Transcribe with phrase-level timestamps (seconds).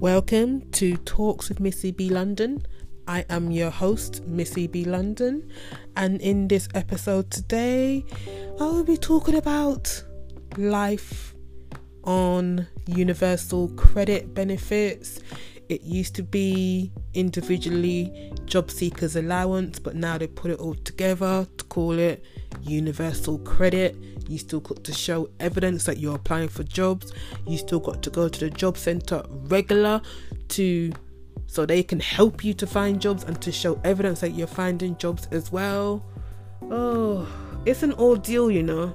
[0.00, 2.62] Welcome to Talks with Missy B London.
[3.08, 5.50] I am your host, Missy B London,
[5.96, 8.04] and in this episode today,
[8.60, 10.04] I will be talking about
[10.56, 11.34] life
[12.04, 15.18] on universal credit benefits.
[15.68, 21.44] It used to be individually job seekers allowance, but now they put it all together
[21.56, 22.24] to call it
[22.68, 23.96] universal credit.
[24.28, 27.12] You still got to show evidence that you're applying for jobs.
[27.46, 30.00] You still got to go to the job center regular
[30.48, 30.92] to
[31.46, 34.96] so they can help you to find jobs and to show evidence that you're finding
[34.98, 36.04] jobs as well.
[36.70, 37.26] Oh,
[37.64, 38.94] it's an ordeal, you know.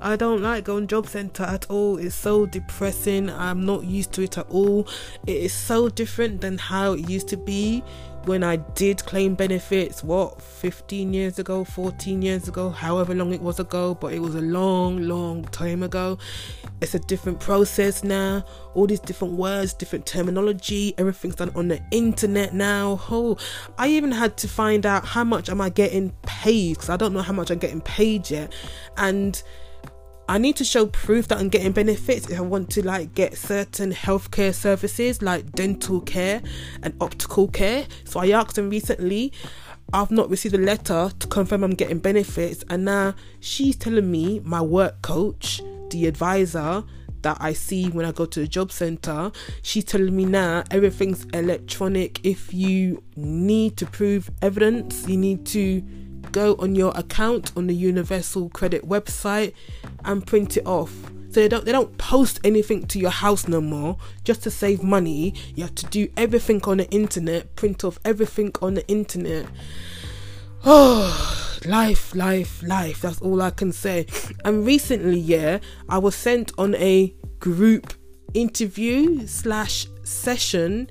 [0.00, 1.98] I don't like going job center at all.
[1.98, 3.28] It's so depressing.
[3.28, 4.88] I'm not used to it at all.
[5.26, 7.82] It is so different than how it used to be
[8.24, 13.40] when I did claim benefits, what, 15 years ago, 14 years ago, however long it
[13.40, 16.18] was ago, but it was a long, long time ago.
[16.80, 18.44] It's a different process now,
[18.74, 23.00] all these different words, different terminology, everything's done on the internet now.
[23.10, 23.38] Oh,
[23.78, 27.12] I even had to find out how much am I getting paid because I don't
[27.12, 28.52] know how much I'm getting paid yet.
[28.96, 29.42] And
[30.30, 33.36] I need to show proof that I'm getting benefits if I want to like get
[33.36, 36.40] certain healthcare services like dental care
[36.84, 37.84] and optical care.
[38.04, 39.32] So I asked them recently.
[39.92, 44.40] I've not received a letter to confirm I'm getting benefits, and now she's telling me
[44.44, 46.84] my work coach, the advisor
[47.22, 51.24] that I see when I go to the job center, she's telling me now everything's
[51.34, 52.24] electronic.
[52.24, 55.82] If you need to prove evidence, you need to
[56.30, 59.54] go on your account on the Universal Credit website
[60.04, 60.92] and print it off.
[61.30, 64.82] So they don't they don't post anything to your house no more just to save
[64.82, 65.34] money.
[65.54, 69.46] You have to do everything on the internet, print off everything on the internet.
[70.64, 73.02] Oh, life, life, life.
[73.02, 74.06] That's all I can say.
[74.44, 77.94] And recently, yeah, I was sent on a group
[78.34, 80.90] interview slash session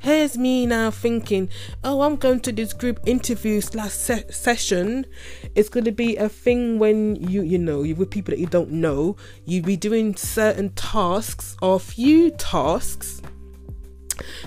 [0.00, 1.48] here's me now thinking,
[1.84, 5.06] oh, I'm going to this group interview slash se- session.
[5.54, 8.46] It's going to be a thing when you, you know, you're with people that you
[8.46, 9.16] don't know.
[9.44, 13.22] You'd be doing certain tasks or few tasks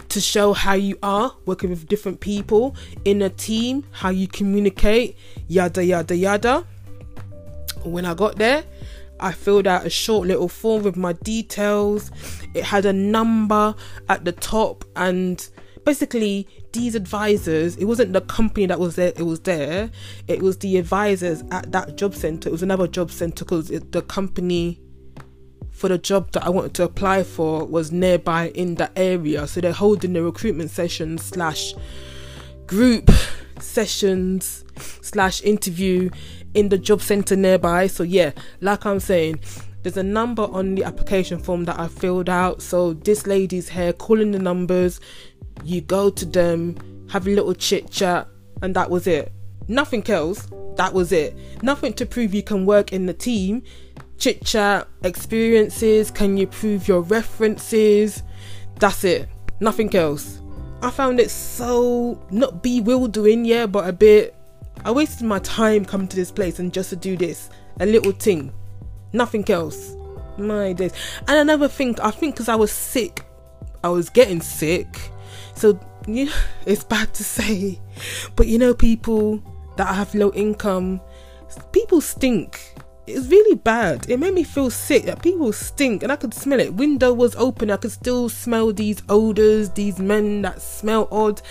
[0.10, 2.76] to show how you are working with different people
[3.06, 6.66] in a team, how you communicate, yada yada yada.
[7.84, 8.64] When I got there,
[9.20, 12.12] I filled out a short little form with my details.
[12.54, 13.76] It had a number
[14.10, 15.48] at the top and
[15.86, 19.92] basically these advisors it wasn't the company that was there it was there.
[20.28, 24.02] It was the advisors at that job center it was another job center because the
[24.08, 24.80] company
[25.72, 29.48] for the job that I wanted to apply for was nearby in that area.
[29.48, 31.74] So they're holding the recruitment sessions slash
[32.68, 33.10] group
[33.64, 34.64] sessions
[35.02, 36.10] slash interview
[36.54, 37.88] in the job center nearby.
[37.88, 38.32] So yeah,
[38.62, 39.40] like I'm saying,
[39.84, 42.62] there's a number on the application form that I filled out.
[42.62, 45.00] So this lady's here calling the numbers.
[45.64, 46.78] You go to them,
[47.10, 48.28] have a little chit chat,
[48.62, 49.32] and that was it.
[49.68, 50.48] Nothing else.
[50.76, 51.38] That was it.
[51.62, 53.64] Nothing to prove you can work in the team.
[54.18, 56.10] Chit chat, experiences.
[56.12, 58.24] Can you prove your references?
[58.80, 59.30] That's it.
[59.60, 60.43] Nothing else.
[60.84, 64.36] I found it so not bewildering, yeah, but a bit.
[64.84, 67.50] I wasted my time coming to this place and just to do this,
[67.80, 68.52] a little thing,
[69.14, 69.96] nothing else.
[70.38, 70.92] My days.
[71.30, 73.24] And another thing, I think because I was sick,
[73.82, 75.00] I was getting sick,
[75.56, 76.34] so you know,
[76.66, 77.80] it's bad to say,
[78.36, 79.42] but you know, people
[79.78, 81.00] that have low income,
[81.72, 82.73] people stink
[83.06, 84.10] it's really bad.
[84.10, 86.74] It made me feel sick that people stink and I could smell it.
[86.74, 91.42] Window was open, I could still smell these odors, these men that smell odd.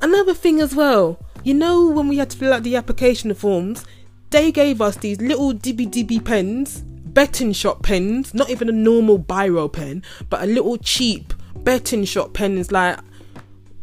[0.00, 3.84] Another thing as well, you know, when we had to fill out the application forms,
[4.30, 9.18] they gave us these little dibby dibby pens, betting shop pens, not even a normal
[9.18, 12.98] biro pen, but a little cheap betting shop pen is like,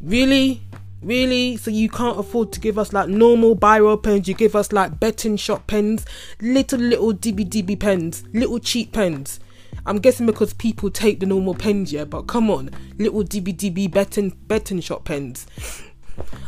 [0.02, 0.62] really?
[1.02, 1.56] Really?
[1.56, 5.00] So you can't afford to give us like normal biro pens, you give us like
[5.00, 6.06] betting shop pens,
[6.42, 9.40] little little DB DB pens, little cheap pens.
[9.86, 13.90] I'm guessing because people take the normal pens, yeah, but come on, little DB DB
[13.90, 15.48] betting betting shop pens.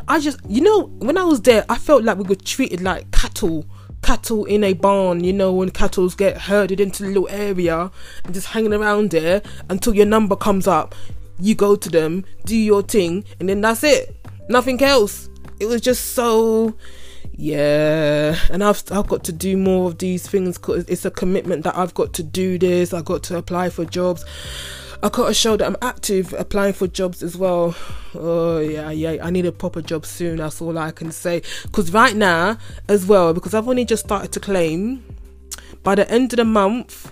[0.10, 3.10] I just you know, when I was there, I felt like we were treated like
[3.12, 3.66] cattle
[4.02, 7.92] cattle in a barn, you know, when cattle's get herded into a little area
[8.26, 10.96] and just hanging around there until your number comes up.
[11.40, 14.21] You go to them, do your thing, and then that's it
[14.52, 15.30] nothing else.
[15.60, 16.76] It was just so
[17.34, 18.38] yeah.
[18.50, 21.78] And I've, I've got to do more of these things because it's a commitment that
[21.78, 22.94] i've got to do this.
[22.94, 24.26] I've got to apply for jobs.
[25.04, 27.76] I've got to show that i'm active applying for jobs as well.
[28.14, 29.18] Oh yeah yeah.
[29.26, 30.38] I need a proper job soon.
[30.38, 31.42] That's all i can say.
[31.64, 32.58] Because right now
[32.88, 35.04] as well because i've only just started to claim
[35.84, 37.12] by the end of the month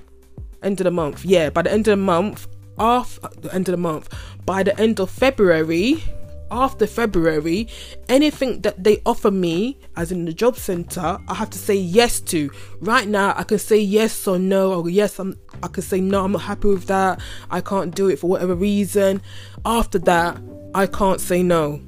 [0.61, 2.47] end of the month yeah by the end of the month
[2.77, 4.09] off the end of the month
[4.49, 6.03] by the end of February,
[6.51, 7.67] after February,
[8.07, 12.19] anything that they offer me, as in the job center, I have to say yes
[12.21, 12.51] to.
[12.81, 16.25] Right now, I can say yes or no, or yes, I'm, I can say no,
[16.25, 17.19] I'm not happy with that.
[17.49, 19.21] I can't do it for whatever reason.
[19.65, 20.41] After that,
[20.73, 21.81] I can't say no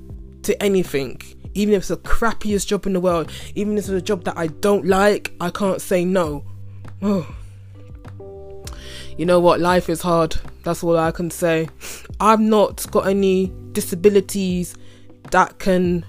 [0.44, 1.22] to anything.
[1.54, 4.38] Even if it's the crappiest job in the world, even if it's a job that
[4.38, 6.46] I don't like, I can't say no.
[7.02, 7.36] Oh.
[9.18, 9.60] You know what?
[9.60, 10.38] Life is hard.
[10.64, 11.70] That's all I can say.
[12.20, 14.76] I've not got any disabilities
[15.32, 16.06] that can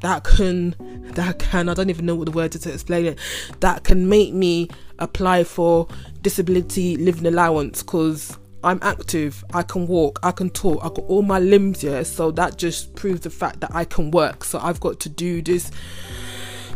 [0.00, 0.74] that can
[1.14, 3.18] that can I don't even know what the word is to explain it
[3.60, 4.68] that can make me
[4.98, 5.88] apply for
[6.22, 11.22] disability living allowance because I'm active, I can walk, I can talk, I've got all
[11.22, 14.42] my limbs here, so that just proves the fact that I can work.
[14.42, 15.70] So I've got to do this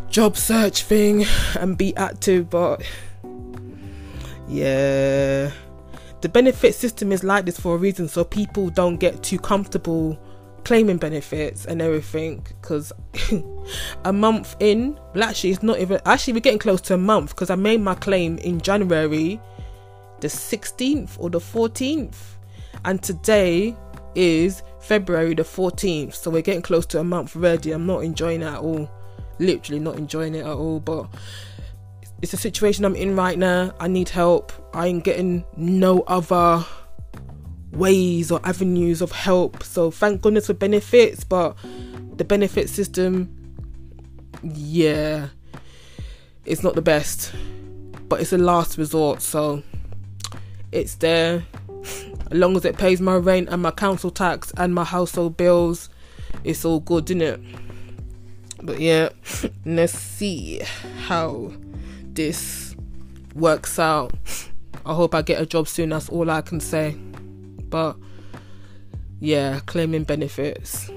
[0.08, 1.24] job search thing
[1.58, 2.82] and be active, but
[4.48, 5.50] yeah.
[6.20, 10.16] The benefit system is like this for a reason, so people don't get too comfortable
[10.64, 12.92] claiming benefits and everything because
[14.04, 17.30] a month in well actually it's not even actually we're getting close to a month
[17.30, 19.40] because i made my claim in january
[20.20, 22.16] the 16th or the 14th
[22.84, 23.74] and today
[24.14, 27.72] is february the 14th so we're getting close to a month already.
[27.72, 28.90] I'm not enjoying it at all
[29.38, 31.08] literally not enjoying it at all but
[32.22, 33.72] it's a situation i'm in right now.
[33.80, 34.52] I need help.
[34.74, 36.64] I ain't getting no other
[37.72, 39.62] ways or avenues of help.
[39.62, 41.56] So thank goodness for benefits, but
[42.16, 43.34] the benefit system,
[44.42, 45.28] yeah,
[46.44, 47.32] it's not the best,
[48.08, 49.22] but it's a last resort.
[49.22, 49.62] So
[50.72, 51.44] it's there.
[52.30, 55.88] As long as it pays my rent and my council tax and my household bills,
[56.44, 57.40] it's all good, isn't it?
[58.62, 59.08] But yeah,
[59.64, 60.60] let's see
[61.06, 61.52] how
[62.12, 62.76] this
[63.34, 64.12] works out.
[64.84, 65.90] I hope I get a job soon.
[65.90, 66.96] That's all I can say.
[67.70, 67.96] But
[69.20, 70.90] yeah, claiming benefits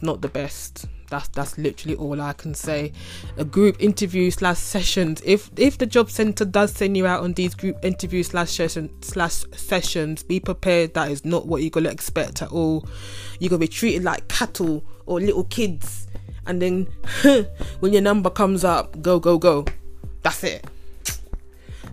[0.00, 0.86] it's not the best.
[1.10, 2.92] That's that's literally all I can say.
[3.36, 5.20] A group interview slash sessions.
[5.24, 8.90] If if the job center does send you out on these group interview slash session
[9.02, 10.94] slash sessions, be prepared.
[10.94, 12.86] That is not what you're gonna expect at all.
[13.40, 16.06] You're gonna be treated like cattle or little kids,
[16.46, 16.86] and then
[17.80, 19.66] when your number comes up, go go go.
[20.22, 20.64] That's it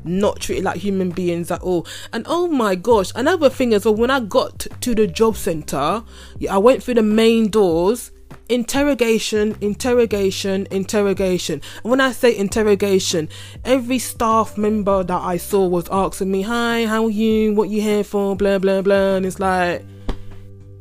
[0.08, 1.86] not treated like human beings at all.
[2.14, 6.04] And oh my gosh, another thing as well, when I got to the job center,
[6.50, 8.12] I went through the main doors
[8.50, 11.62] interrogation, interrogation, interrogation.
[11.84, 13.30] And when I say interrogation,
[13.66, 17.54] every staff member that I saw was asking me, Hi, how are you?
[17.54, 18.36] What you here for?
[18.36, 19.16] Blah blah blah.
[19.16, 19.84] And it's like,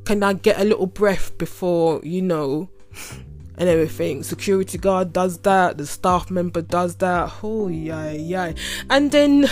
[0.05, 2.71] can I get a little breath before, you know,
[3.59, 4.23] and everything.
[4.23, 7.33] Security guard does that, the staff member does that.
[7.43, 8.53] Oh yeah, yeah.
[8.91, 9.47] And then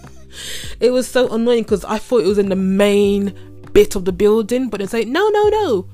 [0.80, 3.34] it was so annoying because I thought it was in the main
[3.72, 5.88] bit of the building, but it's like, no, no, no.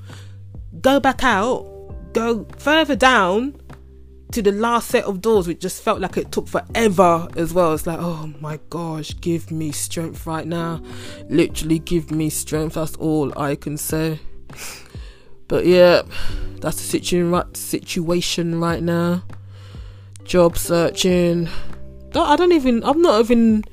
[0.80, 1.66] Go back out,
[2.12, 3.54] go further down
[4.32, 7.72] to the last set of doors, which just felt like it took forever as well.
[7.74, 10.82] It's like, oh my gosh, give me strength right now.
[11.28, 12.74] Literally, give me strength.
[12.74, 14.20] That's all I can say.
[15.48, 16.02] But yeah,
[16.60, 19.22] that's the situation right now.
[20.24, 21.48] Job searching.
[22.14, 22.82] I don't even.
[22.84, 23.64] I'm not even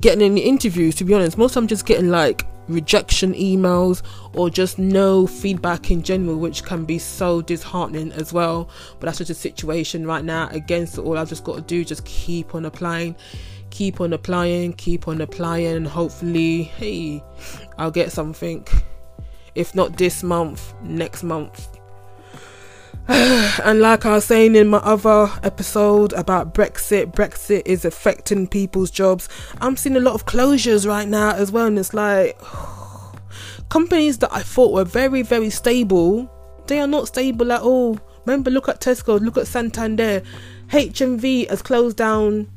[0.00, 1.36] getting any interviews to be honest.
[1.38, 4.02] Most I'm just getting like rejection emails
[4.34, 8.70] or just no feedback in general, which can be so disheartening as well.
[8.98, 10.48] But that's just a situation right now.
[10.50, 13.16] Against all I've just got to do just keep on applying,
[13.70, 17.22] keep on applying, keep on applying, and hopefully, hey,
[17.78, 18.66] I'll get something
[19.54, 21.68] if not this month, next month.
[23.08, 28.90] and like I was saying in my other episode about Brexit, Brexit is affecting people's
[28.90, 29.28] jobs.
[29.60, 32.40] I'm seeing a lot of closures right now as well, and it's like
[33.68, 36.30] companies that I thought were very, very stable,
[36.66, 37.98] they are not stable at all.
[38.26, 40.22] Remember, look at Tesco, look at Santander.
[40.68, 42.48] HMV has closed down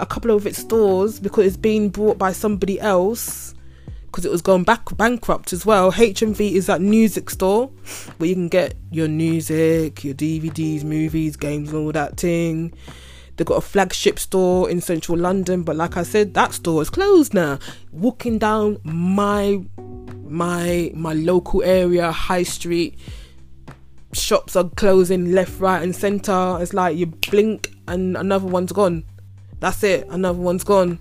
[0.00, 3.53] a couple of its stores because it's being bought by somebody else
[4.14, 5.90] because it was going back bankrupt as well.
[5.90, 7.66] HMV is that music store
[8.18, 12.72] where you can get your music, your DVDs, movies, games, and all that thing.
[13.34, 16.90] They've got a flagship store in central London, but like I said, that store is
[16.90, 17.58] closed now.
[17.90, 19.60] Walking down my
[20.22, 22.96] my my local area, high street,
[24.12, 26.58] shops are closing left, right, and centre.
[26.60, 29.02] It's like you blink and another one's gone.
[29.58, 31.00] That's it, another one's gone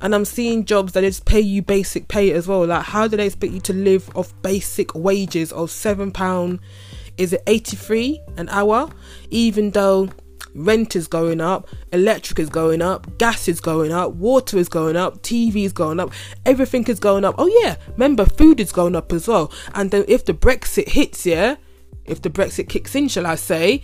[0.00, 2.66] and I'm seeing jobs that just pay you basic pay as well.
[2.66, 6.60] Like, how do they expect you to live off basic wages of seven pound?
[7.16, 8.90] Is it eighty three an hour?
[9.30, 10.08] Even though
[10.54, 14.96] rent is going up, electric is going up, gas is going up, water is going
[14.96, 16.12] up, TV is going up,
[16.46, 17.34] everything is going up.
[17.38, 19.52] Oh yeah, remember food is going up as well.
[19.74, 21.56] And then if the Brexit hits, yeah,
[22.04, 23.82] if the Brexit kicks in, shall I say,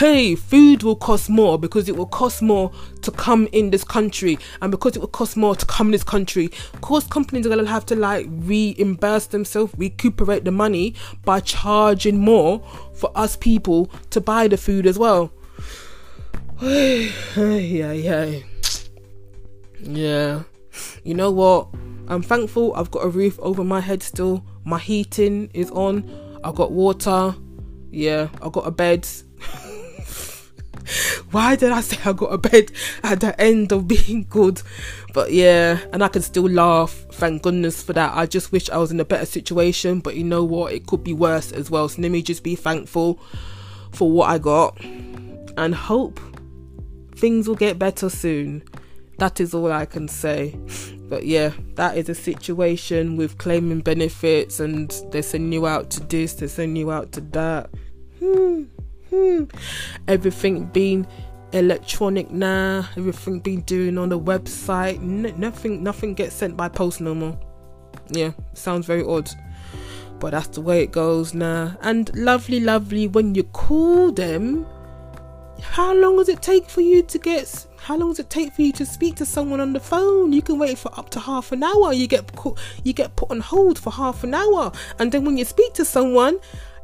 [0.00, 4.38] hey, food will cost more because it will cost more to come in this country,
[4.62, 7.50] and because it will cost more to come in this country, of course, companies are
[7.50, 10.94] gonna have to like reimburse themselves, recuperate the money
[11.26, 15.30] by charging more for us people to buy the food as well.
[16.62, 18.38] yeah, yeah,
[19.80, 20.42] yeah.
[21.04, 21.68] You know what?
[22.08, 24.46] I'm thankful I've got a roof over my head still.
[24.64, 26.10] My heating is on.
[26.42, 27.34] I've got water.
[27.90, 29.06] Yeah, I've got a bed.
[31.30, 34.62] Why did I say I got a bed at the end of being good?
[35.12, 36.92] But yeah, and I can still laugh.
[37.12, 38.16] Thank goodness for that.
[38.16, 40.72] I just wish I was in a better situation, but you know what?
[40.72, 41.88] It could be worse as well.
[41.88, 43.20] So let me just be thankful
[43.92, 44.80] for what I got
[45.56, 46.20] and hope
[47.16, 48.62] things will get better soon.
[49.18, 50.58] That is all I can say.
[51.08, 56.00] But yeah, that is a situation with claiming benefits and they send you out to
[56.00, 57.70] this, they send you out to that.
[58.20, 58.64] Hmm
[59.10, 59.44] hmm,
[60.08, 61.06] everything being
[61.52, 64.96] electronic now, everything being doing on the website.
[64.96, 67.38] N- nothing, nothing gets sent by post no more.
[68.08, 69.30] Yeah, sounds very odd,
[70.18, 71.76] but that's the way it goes now.
[71.82, 74.66] And lovely, lovely when you call them.
[75.62, 77.66] How long does it take for you to get?
[77.76, 80.32] How long does it take for you to speak to someone on the phone?
[80.32, 81.92] You can wait for up to half an hour.
[81.92, 82.30] You get
[82.82, 85.84] you get put on hold for half an hour, and then when you speak to
[85.84, 86.40] someone,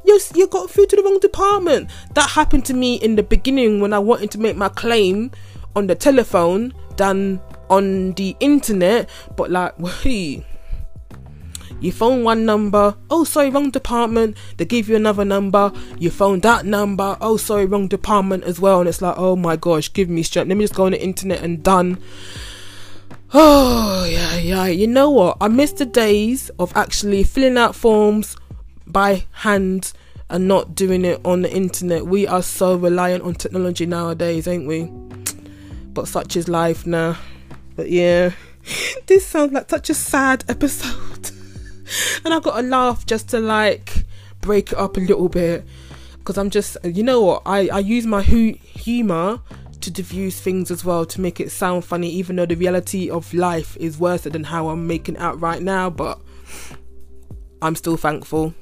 [0.07, 1.89] you you got through to the wrong department.
[2.13, 5.31] That happened to me in the beginning when I wanted to make my claim
[5.75, 9.09] on the telephone than on the internet.
[9.35, 10.45] But like, wait,
[11.79, 14.37] you phone one number, oh sorry, wrong department.
[14.57, 18.79] They give you another number, you phone that number, oh sorry, wrong department as well.
[18.79, 20.47] And it's like, oh my gosh, give me strength.
[20.47, 21.97] Let me just go on the internet and done.
[23.33, 24.67] Oh yeah, yeah.
[24.67, 25.35] You know what?
[25.41, 28.37] I miss the days of actually filling out forms
[28.91, 29.93] by hand
[30.29, 32.05] and not doing it on the internet.
[32.05, 34.85] We are so reliant on technology nowadays, ain't we?
[35.93, 37.17] But such is life now.
[37.75, 38.31] But yeah,
[39.05, 41.31] this sounds like such a sad episode.
[42.25, 44.05] and I got to laugh just to like
[44.41, 45.65] break it up a little bit.
[46.17, 47.43] Because I'm just, you know what?
[47.45, 49.39] I, I use my hu- humour
[49.79, 53.33] to diffuse things as well to make it sound funny, even though the reality of
[53.33, 55.89] life is worse than how I'm making out right now.
[55.89, 56.19] But
[57.61, 58.53] I'm still thankful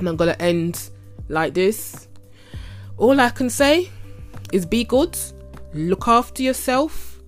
[0.00, 0.90] and I'm gonna end
[1.28, 2.08] like this.
[2.96, 3.90] All I can say
[4.52, 5.16] is be good,
[5.72, 7.18] look after yourself.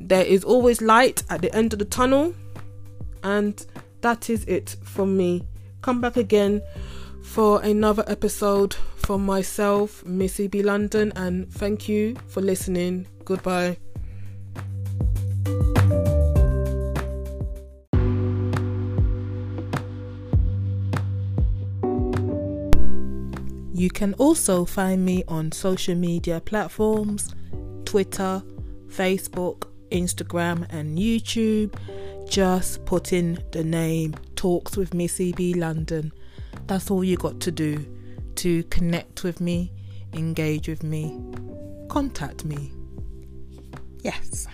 [0.00, 2.34] There is always light at the end of the tunnel,
[3.22, 3.64] and
[4.00, 5.46] that is it from me.
[5.82, 6.62] Come back again
[7.22, 13.06] for another episode from myself, Missy B London, and thank you for listening.
[13.24, 13.76] Goodbye.
[23.74, 27.34] You can also find me on social media platforms
[27.84, 28.42] Twitter,
[28.88, 31.74] Facebook, Instagram, and YouTube.
[32.28, 36.12] Just put in the name Talks with Missy B London.
[36.66, 37.86] That's all you got to do
[38.36, 39.72] to connect with me,
[40.12, 41.18] engage with me,
[41.88, 42.72] contact me.
[44.02, 44.46] Yes.